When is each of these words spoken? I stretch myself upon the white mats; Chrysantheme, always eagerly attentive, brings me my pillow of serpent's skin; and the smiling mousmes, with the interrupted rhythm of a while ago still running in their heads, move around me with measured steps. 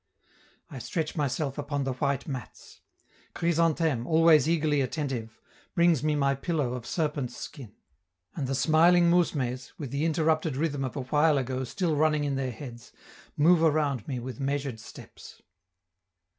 I 0.71 0.79
stretch 0.79 1.15
myself 1.15 1.59
upon 1.59 1.83
the 1.83 1.93
white 1.93 2.27
mats; 2.27 2.79
Chrysantheme, 3.35 4.07
always 4.07 4.49
eagerly 4.49 4.81
attentive, 4.81 5.39
brings 5.75 6.01
me 6.03 6.15
my 6.15 6.33
pillow 6.33 6.73
of 6.73 6.87
serpent's 6.87 7.37
skin; 7.37 7.73
and 8.35 8.47
the 8.47 8.55
smiling 8.55 9.11
mousmes, 9.11 9.73
with 9.77 9.91
the 9.91 10.03
interrupted 10.05 10.55
rhythm 10.57 10.83
of 10.83 10.95
a 10.95 11.01
while 11.03 11.37
ago 11.37 11.63
still 11.65 11.95
running 11.95 12.23
in 12.23 12.33
their 12.33 12.49
heads, 12.49 12.91
move 13.37 13.61
around 13.61 14.07
me 14.07 14.17
with 14.19 14.39
measured 14.39 14.79
steps. 14.79 15.43